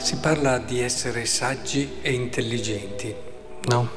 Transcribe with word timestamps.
si 0.00 0.16
parla 0.16 0.56
di 0.56 0.80
essere 0.80 1.26
saggi 1.26 1.98
e 2.00 2.12
intelligenti, 2.12 3.14
no? 3.64 3.88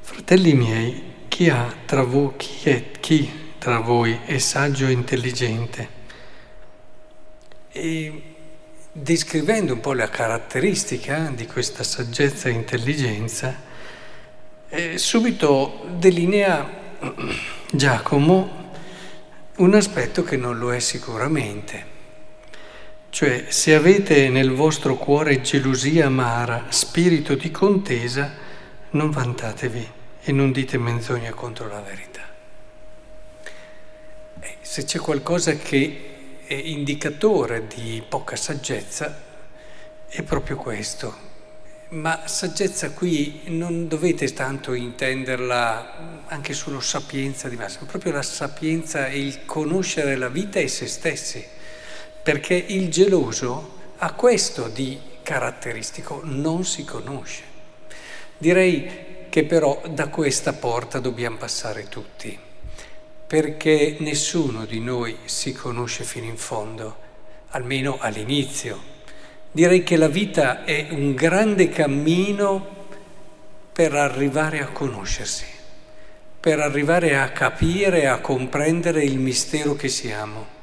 Fratelli 0.00 0.52
miei, 0.52 1.02
chi, 1.28 1.50
tra 1.86 2.02
voi, 2.02 2.34
chi, 2.36 2.68
è, 2.68 2.90
chi 3.00 3.54
tra 3.56 3.78
voi 3.78 4.18
è 4.26 4.36
saggio 4.36 4.86
e 4.86 4.90
intelligente? 4.92 5.88
E 7.72 8.22
descrivendo 8.92 9.72
un 9.72 9.80
po' 9.80 9.94
la 9.94 10.10
caratteristica 10.10 11.32
di 11.34 11.46
questa 11.46 11.82
saggezza 11.82 12.50
e 12.50 12.52
intelligenza, 12.52 13.56
eh, 14.68 14.98
subito 14.98 15.86
delinea 15.96 16.80
Giacomo 17.72 18.70
un 19.56 19.74
aspetto 19.74 20.22
che 20.22 20.36
non 20.36 20.58
lo 20.58 20.70
è 20.70 20.80
sicuramente. 20.80 21.91
Cioè, 23.12 23.44
se 23.50 23.74
avete 23.74 24.30
nel 24.30 24.52
vostro 24.52 24.96
cuore 24.96 25.42
gelosia 25.42 26.06
amara, 26.06 26.68
spirito 26.70 27.34
di 27.34 27.50
contesa, 27.50 28.32
non 28.92 29.10
vantatevi 29.10 29.86
e 30.22 30.32
non 30.32 30.50
dite 30.50 30.78
menzogna 30.78 31.30
contro 31.34 31.68
la 31.68 31.82
verità. 31.82 32.22
Eh, 34.40 34.56
se 34.62 34.84
c'è 34.84 34.98
qualcosa 34.98 35.56
che 35.56 36.40
è 36.46 36.54
indicatore 36.54 37.66
di 37.66 38.02
poca 38.08 38.34
saggezza, 38.34 39.14
è 40.08 40.22
proprio 40.22 40.56
questo. 40.56 41.14
Ma 41.88 42.26
saggezza 42.26 42.92
qui 42.92 43.42
non 43.48 43.88
dovete 43.88 44.32
tanto 44.32 44.72
intenderla 44.72 46.24
anche 46.28 46.54
solo 46.54 46.80
sapienza 46.80 47.50
di 47.50 47.56
massa, 47.56 47.84
proprio 47.84 48.12
la 48.12 48.22
sapienza 48.22 49.08
e 49.08 49.20
il 49.20 49.44
conoscere 49.44 50.16
la 50.16 50.30
vita 50.30 50.60
e 50.60 50.68
se 50.68 50.86
stessi 50.86 51.60
perché 52.22 52.54
il 52.54 52.88
geloso 52.88 53.78
ha 53.98 54.12
questo 54.12 54.68
di 54.68 54.98
caratteristico, 55.22 56.20
non 56.24 56.64
si 56.64 56.84
conosce. 56.84 57.42
Direi 58.38 59.10
che 59.28 59.44
però 59.44 59.80
da 59.88 60.08
questa 60.08 60.52
porta 60.52 60.98
dobbiamo 60.98 61.36
passare 61.36 61.88
tutti, 61.88 62.38
perché 63.26 63.96
nessuno 64.00 64.66
di 64.66 64.80
noi 64.80 65.16
si 65.24 65.52
conosce 65.52 66.04
fino 66.04 66.26
in 66.26 66.36
fondo, 66.36 66.96
almeno 67.50 67.96
all'inizio. 67.98 68.90
Direi 69.50 69.82
che 69.82 69.96
la 69.96 70.08
vita 70.08 70.64
è 70.64 70.88
un 70.90 71.14
grande 71.14 71.68
cammino 71.68 72.80
per 73.72 73.94
arrivare 73.94 74.60
a 74.60 74.68
conoscersi, 74.68 75.46
per 76.38 76.60
arrivare 76.60 77.18
a 77.18 77.30
capire, 77.30 78.06
a 78.06 78.20
comprendere 78.20 79.02
il 79.02 79.18
mistero 79.18 79.74
che 79.74 79.88
siamo. 79.88 80.60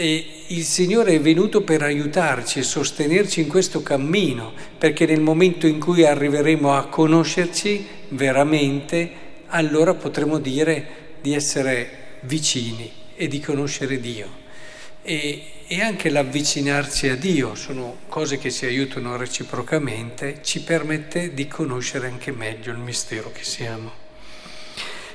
E 0.00 0.44
il 0.46 0.62
Signore 0.62 1.14
è 1.14 1.20
venuto 1.20 1.62
per 1.62 1.82
aiutarci 1.82 2.60
e 2.60 2.62
sostenerci 2.62 3.40
in 3.40 3.48
questo 3.48 3.82
cammino, 3.82 4.52
perché 4.78 5.06
nel 5.06 5.20
momento 5.20 5.66
in 5.66 5.80
cui 5.80 6.06
arriveremo 6.06 6.72
a 6.72 6.86
conoscerci 6.86 7.84
veramente, 8.10 9.10
allora 9.46 9.94
potremo 9.94 10.38
dire 10.38 11.16
di 11.20 11.34
essere 11.34 12.18
vicini 12.20 12.88
e 13.16 13.26
di 13.26 13.40
conoscere 13.40 13.98
Dio. 13.98 14.28
E, 15.02 15.42
e 15.66 15.80
anche 15.82 16.10
l'avvicinarci 16.10 17.08
a 17.08 17.16
Dio 17.16 17.56
sono 17.56 17.96
cose 18.06 18.38
che 18.38 18.50
si 18.50 18.66
aiutano 18.66 19.16
reciprocamente, 19.16 20.38
ci 20.42 20.62
permette 20.62 21.34
di 21.34 21.48
conoscere 21.48 22.06
anche 22.06 22.30
meglio 22.30 22.70
il 22.70 22.78
mistero 22.78 23.32
che 23.32 23.42
siamo. 23.42 23.90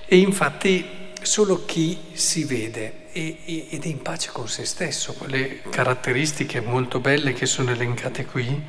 E 0.05 0.17
infatti 0.17 1.02
solo 1.23 1.65
chi 1.65 1.97
si 2.13 2.43
vede 2.43 3.07
ed 3.11 3.83
è 3.83 3.87
in 3.87 4.01
pace 4.01 4.29
con 4.31 4.47
se 4.47 4.65
stesso, 4.65 5.13
quelle 5.13 5.61
caratteristiche 5.69 6.61
molto 6.61 6.99
belle 6.99 7.33
che 7.33 7.45
sono 7.45 7.71
elencate 7.71 8.25
qui, 8.25 8.61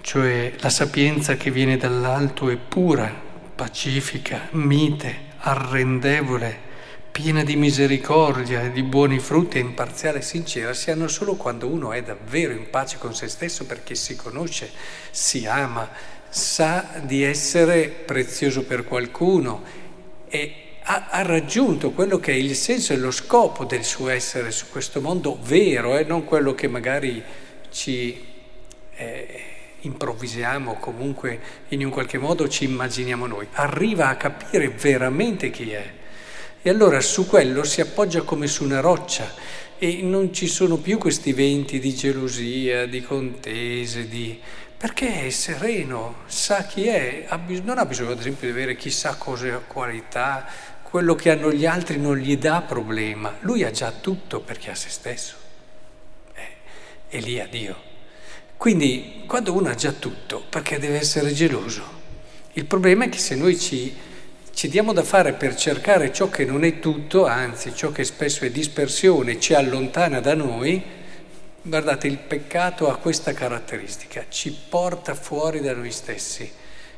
cioè 0.00 0.52
la 0.58 0.70
sapienza 0.70 1.36
che 1.36 1.50
viene 1.50 1.76
dall'alto 1.76 2.48
è 2.48 2.56
pura, 2.56 3.12
pacifica, 3.54 4.48
mite, 4.52 5.30
arrendevole, 5.38 6.70
piena 7.10 7.44
di 7.44 7.56
misericordia 7.56 8.62
e 8.62 8.72
di 8.72 8.82
buoni 8.82 9.18
frutti, 9.18 9.58
imparziale 9.58 10.18
e 10.18 10.22
sincera, 10.22 10.72
si 10.72 10.90
hanno 10.90 11.08
solo 11.08 11.34
quando 11.34 11.66
uno 11.66 11.92
è 11.92 12.02
davvero 12.02 12.52
in 12.52 12.70
pace 12.70 12.98
con 12.98 13.14
se 13.14 13.28
stesso 13.28 13.66
perché 13.66 13.94
si 13.94 14.16
conosce, 14.16 14.70
si 15.10 15.46
ama, 15.46 15.88
sa 16.28 17.00
di 17.02 17.22
essere 17.22 17.88
prezioso 17.88 18.62
per 18.62 18.84
qualcuno 18.84 19.62
e 20.28 20.61
ha, 20.84 21.08
ha, 21.10 21.22
raggiunto 21.22 21.90
quello 21.90 22.18
che 22.18 22.32
è 22.32 22.36
il 22.36 22.54
senso 22.54 22.92
e 22.92 22.96
lo 22.96 23.10
scopo 23.10 23.64
del 23.64 23.84
suo 23.84 24.08
essere 24.08 24.50
su 24.50 24.66
questo 24.70 25.00
mondo 25.00 25.38
vero, 25.42 25.96
eh, 25.96 26.04
non 26.04 26.24
quello 26.24 26.54
che 26.54 26.68
magari 26.68 27.22
ci 27.70 28.24
eh, 28.94 29.42
improvvisiamo, 29.80 30.74
comunque 30.74 31.40
in 31.68 31.84
un 31.84 31.90
qualche 31.90 32.18
modo 32.18 32.48
ci 32.48 32.64
immaginiamo 32.64 33.26
noi. 33.26 33.46
Arriva 33.52 34.08
a 34.08 34.16
capire 34.16 34.68
veramente 34.68 35.50
chi 35.50 35.70
è. 35.70 35.90
E 36.62 36.70
allora 36.70 37.00
su 37.00 37.26
quello 37.26 37.64
si 37.64 37.80
appoggia 37.80 38.22
come 38.22 38.46
su 38.46 38.64
una 38.64 38.80
roccia 38.80 39.34
e 39.78 40.00
non 40.02 40.32
ci 40.32 40.46
sono 40.46 40.76
più 40.76 40.96
questi 40.98 41.32
venti 41.32 41.80
di 41.80 41.94
gelosia, 41.94 42.86
di 42.86 43.02
contese, 43.02 44.08
di... 44.08 44.38
perché 44.82 45.26
è 45.26 45.30
sereno, 45.30 46.22
sa 46.26 46.64
chi 46.64 46.88
è, 46.88 47.28
non 47.62 47.78
ha 47.78 47.86
bisogno 47.86 48.10
ad 48.10 48.18
esempio 48.18 48.48
di 48.48 48.52
avere 48.52 48.74
chissà 48.74 49.14
cosa 49.14 49.58
qualità, 49.58 50.44
quello 50.82 51.14
che 51.14 51.30
hanno 51.30 51.52
gli 51.52 51.64
altri 51.64 52.00
non 52.00 52.16
gli 52.16 52.36
dà 52.36 52.62
problema, 52.62 53.36
lui 53.42 53.62
ha 53.62 53.70
già 53.70 53.92
tutto 53.92 54.40
perché 54.40 54.72
ha 54.72 54.74
se 54.74 54.88
stesso. 54.88 55.36
Eh, 56.34 57.16
e 57.16 57.20
lì 57.20 57.38
ha 57.38 57.46
Dio. 57.46 57.76
Quindi 58.56 59.22
quando 59.24 59.52
uno 59.52 59.68
ha 59.68 59.76
già 59.76 59.92
tutto, 59.92 60.42
perché 60.48 60.80
deve 60.80 60.98
essere 60.98 61.32
geloso? 61.32 61.84
Il 62.54 62.64
problema 62.64 63.04
è 63.04 63.08
che 63.08 63.18
se 63.18 63.36
noi 63.36 63.56
ci, 63.60 63.96
ci 64.52 64.66
diamo 64.66 64.92
da 64.92 65.04
fare 65.04 65.34
per 65.34 65.54
cercare 65.54 66.12
ciò 66.12 66.28
che 66.28 66.44
non 66.44 66.64
è 66.64 66.80
tutto, 66.80 67.24
anzi 67.24 67.72
ciò 67.72 67.92
che 67.92 68.02
spesso 68.02 68.44
è 68.44 68.50
dispersione, 68.50 69.38
ci 69.38 69.54
allontana 69.54 70.18
da 70.18 70.34
noi, 70.34 70.82
guardate, 71.62 72.08
il 72.08 72.18
peccato 72.18 72.90
ha 72.90 72.96
questa 72.96 73.32
caratteristica, 73.32 74.26
ci 74.28 74.56
porta 74.68 75.14
fuori 75.14 75.60
da 75.60 75.72
noi 75.74 75.92
stessi, 75.92 76.50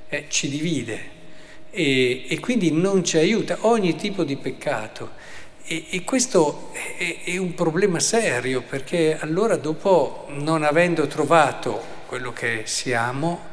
eh, 0.08 0.26
ci 0.28 0.48
divide 0.48 1.22
e, 1.70 2.26
e 2.28 2.40
quindi 2.40 2.70
non 2.72 3.04
ci 3.04 3.18
aiuta 3.18 3.58
ogni 3.62 3.94
tipo 3.96 4.24
di 4.24 4.36
peccato. 4.36 5.32
E, 5.66 5.86
e 5.90 6.04
questo 6.04 6.72
è, 6.98 7.22
è, 7.24 7.36
un 7.36 7.54
problema 7.54 7.98
serio 7.98 8.62
perché 8.62 9.18
allora 9.18 9.56
dopo, 9.56 10.26
non 10.28 10.62
avendo 10.62 11.06
trovato 11.06 11.82
quello 12.06 12.32
che 12.32 12.62
siamo, 12.64 13.52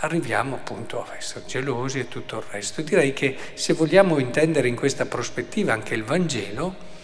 arriviamo 0.00 0.56
appunto 0.56 1.02
a 1.02 1.16
essere 1.16 1.44
gelosi 1.46 1.98
e 1.98 2.08
tutto 2.08 2.36
il 2.36 2.44
resto. 2.50 2.82
Direi 2.82 3.12
che 3.12 3.36
se 3.54 3.72
vogliamo 3.72 4.18
intendere 4.18 4.68
in 4.68 4.76
questa 4.76 5.06
prospettiva 5.06 5.72
anche 5.72 5.94
il 5.94 6.04
Vangelo, 6.04 6.94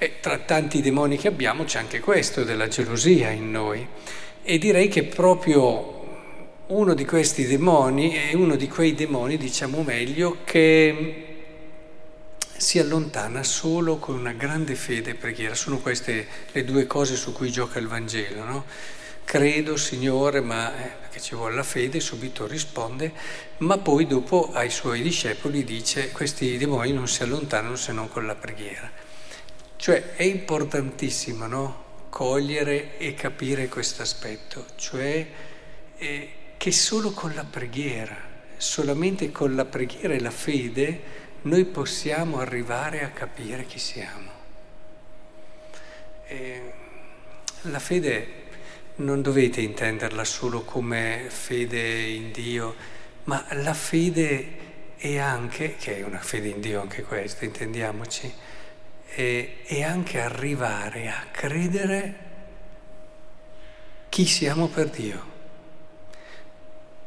eh, 0.00 0.14
tra 0.18 0.38
tanti 0.38 0.80
demoni 0.80 1.18
che 1.18 1.28
abbiamo 1.28 1.64
c'è 1.64 1.78
anche 1.78 2.00
questo 2.00 2.42
della 2.42 2.68
gelosia 2.68 3.28
in 3.28 3.50
noi. 3.50 3.86
E 4.42 4.56
direi 4.56 4.88
che 4.88 5.04
proprio 5.04 5.98
uno 6.68 6.94
di 6.94 7.04
questi 7.04 7.46
demoni 7.46 8.12
è 8.12 8.32
uno 8.32 8.56
di 8.56 8.66
quei 8.66 8.94
demoni, 8.94 9.36
diciamo 9.36 9.82
meglio, 9.82 10.38
che 10.44 11.26
si 12.56 12.78
allontana 12.78 13.42
solo 13.42 13.98
con 13.98 14.14
una 14.16 14.32
grande 14.32 14.74
fede 14.74 15.10
e 15.10 15.14
preghiera. 15.16 15.54
Sono 15.54 15.80
queste 15.80 16.26
le 16.52 16.64
due 16.64 16.86
cose 16.86 17.14
su 17.14 17.34
cui 17.34 17.50
gioca 17.50 17.78
il 17.78 17.86
Vangelo, 17.86 18.44
no? 18.44 18.64
Credo, 19.26 19.76
Signore, 19.76 20.40
ma 20.40 20.74
eh, 20.82 20.90
perché 20.98 21.20
ci 21.20 21.34
vuole 21.34 21.54
la 21.54 21.62
fede, 21.62 22.00
subito 22.00 22.46
risponde, 22.46 23.12
ma 23.58 23.76
poi 23.76 24.06
dopo 24.06 24.50
ai 24.54 24.70
suoi 24.70 25.02
discepoli 25.02 25.62
dice 25.62 26.10
questi 26.10 26.56
demoni 26.56 26.90
non 26.92 27.06
si 27.06 27.22
allontanano 27.22 27.76
se 27.76 27.92
non 27.92 28.08
con 28.08 28.24
la 28.24 28.34
preghiera. 28.34 29.08
Cioè 29.80 30.14
è 30.14 30.24
importantissimo, 30.24 31.46
no? 31.46 31.84
Cogliere 32.10 32.98
e 32.98 33.14
capire 33.14 33.66
questo 33.68 34.02
aspetto, 34.02 34.66
cioè 34.76 35.26
eh, 35.96 36.30
che 36.58 36.70
solo 36.70 37.12
con 37.12 37.32
la 37.32 37.44
preghiera, 37.44 38.14
solamente 38.58 39.32
con 39.32 39.54
la 39.54 39.64
preghiera 39.64 40.12
e 40.12 40.20
la 40.20 40.30
fede, 40.30 41.00
noi 41.42 41.64
possiamo 41.64 42.40
arrivare 42.40 43.02
a 43.02 43.08
capire 43.08 43.64
chi 43.64 43.78
siamo. 43.78 44.30
E 46.26 46.72
la 47.62 47.78
fede 47.78 48.28
non 48.96 49.22
dovete 49.22 49.62
intenderla 49.62 50.24
solo 50.24 50.60
come 50.60 51.24
fede 51.28 52.00
in 52.00 52.32
Dio, 52.32 52.74
ma 53.24 53.46
la 53.52 53.72
fede 53.72 54.58
è 54.98 55.16
anche, 55.16 55.76
che 55.76 55.96
è 56.00 56.02
una 56.02 56.20
fede 56.20 56.48
in 56.48 56.60
Dio 56.60 56.82
anche 56.82 57.02
questa, 57.02 57.46
intendiamoci, 57.46 58.30
è, 59.14 59.48
è 59.64 59.82
anche 59.82 60.20
arrivare 60.20 61.08
a 61.08 61.26
credere 61.30 62.14
chi 64.08 64.26
siamo 64.26 64.68
per 64.68 64.88
Dio 64.88 65.30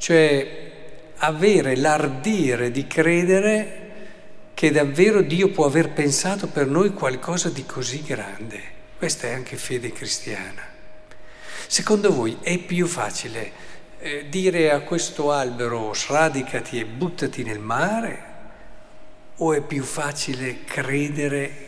cioè 0.03 0.71
avere 1.19 1.77
l'ardire 1.77 2.69
di 2.69 2.85
credere 2.87 3.91
che 4.53 4.69
davvero 4.69 5.21
Dio 5.21 5.47
può 5.47 5.65
aver 5.65 5.91
pensato 5.91 6.47
per 6.47 6.67
noi 6.67 6.91
qualcosa 6.91 7.47
di 7.47 7.65
così 7.65 8.03
grande. 8.03 8.61
Questa 8.97 9.27
è 9.27 9.31
anche 9.31 9.55
fede 9.55 9.93
cristiana. 9.93 10.61
Secondo 11.67 12.11
voi 12.11 12.37
è 12.41 12.57
più 12.57 12.85
facile 12.85 13.51
eh, 13.99 14.25
dire 14.27 14.71
a 14.71 14.81
questo 14.81 15.31
albero 15.31 15.93
sradicati 15.93 16.81
e 16.81 16.85
buttati 16.85 17.43
nel 17.43 17.59
mare 17.59 18.31
o 19.37 19.53
è 19.53 19.61
più 19.61 19.83
facile 19.83 20.65
credere 20.65 21.62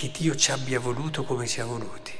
che 0.00 0.10
Dio 0.16 0.34
ci 0.34 0.50
abbia 0.50 0.80
voluto 0.80 1.24
come 1.24 1.46
ci 1.46 1.60
ha 1.60 1.66
voluti? 1.66 2.12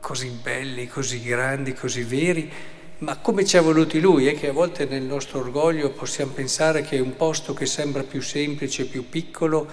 Così 0.00 0.28
belli, 0.28 0.86
così 0.86 1.22
grandi, 1.22 1.72
così 1.72 2.02
veri, 2.02 2.52
ma 2.98 3.16
come 3.16 3.46
ci 3.46 3.56
ha 3.56 3.62
voluti 3.62 4.00
Lui? 4.00 4.26
È 4.26 4.38
che 4.38 4.48
a 4.48 4.52
volte 4.52 4.84
nel 4.84 5.04
nostro 5.04 5.38
orgoglio 5.38 5.92
possiamo 5.92 6.32
pensare 6.32 6.82
che 6.82 6.98
è 6.98 7.00
un 7.00 7.16
posto 7.16 7.54
che 7.54 7.64
sembra 7.64 8.02
più 8.02 8.20
semplice, 8.20 8.84
più 8.84 9.08
piccolo, 9.08 9.66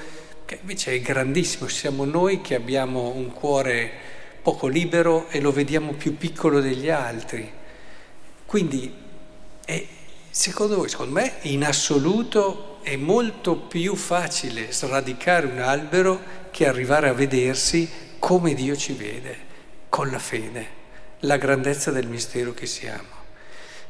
che 0.46 0.60
invece 0.62 0.94
è 0.94 1.02
grandissimo. 1.02 1.68
Siamo 1.68 2.06
noi 2.06 2.40
che 2.40 2.56
abbiamo 2.56 3.10
un 3.10 3.34
cuore 3.34 3.92
poco 4.42 4.68
libero 4.68 5.28
e 5.28 5.42
lo 5.42 5.52
vediamo 5.52 5.92
più 5.92 6.16
piccolo 6.16 6.62
degli 6.62 6.90
altri. 6.90 7.52
Quindi, 8.46 8.94
è, 9.66 9.86
secondo 10.30 10.78
voi, 10.78 10.88
secondo 10.88 11.12
me, 11.12 11.40
in 11.42 11.66
assoluto 11.66 12.77
è 12.88 12.96
molto 12.96 13.58
più 13.58 13.96
facile 13.96 14.72
sradicare 14.72 15.46
un 15.46 15.60
albero 15.60 16.22
che 16.52 16.66
arrivare 16.66 17.10
a 17.10 17.14
vedersi 17.14 17.90
come 18.18 18.54
Dio 18.54 18.78
ci 18.78 18.94
vede, 18.94 19.38
con 19.90 20.10
la 20.10 20.20
fede, 20.20 20.68
la 21.20 21.36
grandezza 21.36 21.92
del 21.92 22.08
mistero 22.08 22.54
che 22.54 22.66
siamo. 22.66 23.10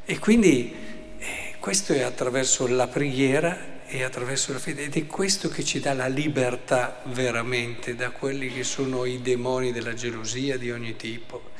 E 0.03 0.17
quindi 0.17 0.73
eh, 1.19 1.53
questo 1.59 1.93
è 1.93 2.01
attraverso 2.01 2.65
la 2.65 2.87
preghiera 2.87 3.85
e 3.85 4.01
attraverso 4.01 4.51
la 4.51 4.57
fede 4.57 4.85
ed 4.85 4.95
è 4.95 5.05
questo 5.05 5.47
che 5.47 5.63
ci 5.63 5.79
dà 5.79 5.93
la 5.93 6.07
libertà 6.07 7.03
veramente 7.05 7.93
da 7.93 8.09
quelli 8.09 8.51
che 8.51 8.63
sono 8.63 9.05
i 9.05 9.21
demoni 9.21 9.71
della 9.71 9.93
gelosia 9.93 10.57
di 10.57 10.71
ogni 10.71 10.95
tipo. 10.95 11.51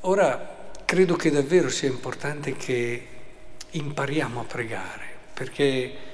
Ora, 0.00 0.72
credo 0.84 1.16
che 1.16 1.30
davvero 1.30 1.70
sia 1.70 1.88
importante 1.88 2.54
che 2.54 3.06
impariamo 3.70 4.40
a 4.40 4.44
pregare, 4.44 5.06
perché 5.32 6.07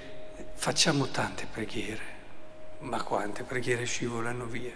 facciamo 0.54 1.08
tante 1.08 1.46
preghiere, 1.50 2.02
ma 2.80 3.02
quante 3.02 3.42
preghiere 3.42 3.84
scivolano 3.84 4.46
via, 4.46 4.72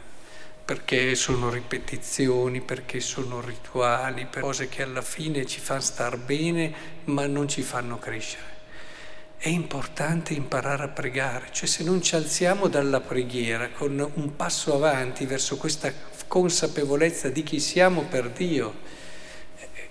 perché 0.64 1.14
sono 1.14 1.48
ripetizioni, 1.48 2.60
perché 2.60 3.00
sono 3.00 3.40
rituali, 3.40 4.26
per 4.26 4.42
cose 4.42 4.68
che 4.68 4.82
alla 4.82 5.02
fine 5.02 5.46
ci 5.46 5.60
fanno 5.60 5.80
star 5.80 6.18
bene, 6.18 6.72
ma 7.04 7.26
non 7.26 7.48
ci 7.48 7.62
fanno 7.62 7.98
crescere. 7.98 8.56
È 9.38 9.48
importante 9.48 10.34
imparare 10.34 10.82
a 10.82 10.88
pregare, 10.88 11.48
cioè 11.52 11.68
se 11.68 11.84
non 11.84 12.02
ci 12.02 12.16
alziamo 12.16 12.66
dalla 12.66 13.00
preghiera 13.00 13.68
con 13.70 13.98
un 14.14 14.36
passo 14.36 14.74
avanti 14.74 15.26
verso 15.26 15.56
questa 15.56 15.92
consapevolezza 16.26 17.28
di 17.28 17.42
chi 17.44 17.60
siamo 17.60 18.02
per 18.02 18.30
Dio, 18.30 18.74
eh, 19.58 19.88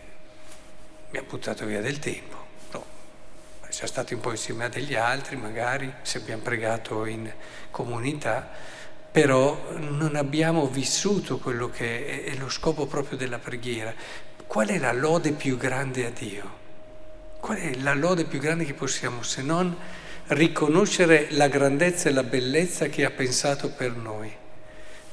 mi 1.11 1.17
ha 1.17 1.23
buttato 1.23 1.65
via 1.65 1.81
del 1.81 1.97
tempo. 1.97 2.46
Siamo 3.77 3.91
stati 3.91 4.15
un 4.15 4.21
po' 4.21 4.31
insieme 4.31 4.65
a 4.65 4.69
degli 4.69 4.95
altri, 4.95 5.35
magari, 5.35 5.93
se 6.01 6.17
abbiamo 6.17 6.41
pregato 6.41 7.05
in 7.05 7.31
comunità, 7.69 8.49
però 9.11 9.75
non 9.75 10.15
abbiamo 10.15 10.65
vissuto 10.65 11.37
quello 11.37 11.69
che 11.69 12.23
è 12.23 12.33
lo 12.37 12.49
scopo 12.49 12.87
proprio 12.87 13.19
della 13.19 13.37
preghiera. 13.37 13.93
Qual 14.47 14.69
è 14.69 14.79
la 14.79 14.93
lode 14.93 15.33
più 15.33 15.57
grande 15.57 16.07
a 16.07 16.09
Dio? 16.09 16.51
Qual 17.39 17.59
è 17.59 17.75
la 17.75 17.93
lode 17.93 18.25
più 18.25 18.39
grande 18.39 18.65
che 18.65 18.73
possiamo 18.73 19.21
se 19.21 19.43
non 19.43 19.77
riconoscere 20.29 21.27
la 21.29 21.47
grandezza 21.47 22.09
e 22.09 22.13
la 22.13 22.23
bellezza 22.23 22.87
che 22.87 23.05
ha 23.05 23.11
pensato 23.11 23.69
per 23.69 23.91
noi? 23.91 24.35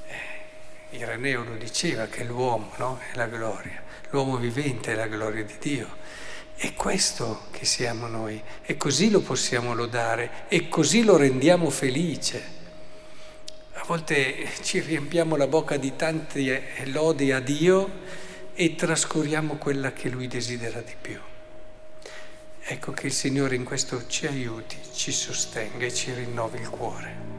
Eh, 0.06 0.96
Ireneo 0.96 1.44
lo 1.44 1.56
diceva 1.56 2.06
che 2.06 2.24
l'uomo 2.24 2.72
no? 2.78 2.98
è 3.12 3.14
la 3.14 3.26
gloria, 3.26 3.82
l'uomo 4.08 4.38
vivente 4.38 4.92
è 4.92 4.94
la 4.94 5.06
gloria 5.06 5.44
di 5.44 5.56
Dio. 5.60 6.22
È 6.56 6.72
questo 6.74 7.46
che 7.50 7.64
siamo 7.64 8.06
noi 8.06 8.40
e 8.62 8.76
così 8.76 9.10
lo 9.10 9.20
possiamo 9.20 9.74
lodare 9.74 10.44
e 10.48 10.68
così 10.68 11.02
lo 11.02 11.16
rendiamo 11.16 11.68
felice. 11.68 12.52
A 13.74 13.84
volte 13.86 14.48
ci 14.62 14.80
riempiamo 14.80 15.36
la 15.36 15.46
bocca 15.46 15.76
di 15.76 15.94
tante 15.96 16.84
lodi 16.86 17.32
a 17.32 17.40
Dio 17.40 18.00
e 18.54 18.74
trascuriamo 18.76 19.56
quella 19.56 19.92
che 19.92 20.08
Lui 20.08 20.28
desidera 20.28 20.80
di 20.80 20.94
più. 20.98 21.20
Ecco 22.66 22.92
che 22.92 23.08
il 23.08 23.12
Signore 23.12 23.56
in 23.56 23.64
questo 23.64 24.06
ci 24.06 24.26
aiuti, 24.26 24.78
ci 24.92 25.12
sostenga 25.12 25.84
e 25.84 25.92
ci 25.92 26.14
rinnovi 26.14 26.60
il 26.60 26.70
cuore. 26.70 27.33